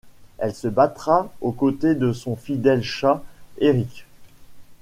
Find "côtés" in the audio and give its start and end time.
1.51-1.93